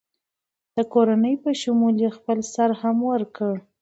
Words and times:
د 0.75 0.77
کورنۍ 0.93 1.35
په 1.43 1.49
شمول 1.61 1.95
یې 2.03 2.09
خپل 2.17 2.37
سر 2.53 2.69
هم 2.81 2.97
ورکړ. 3.11 3.53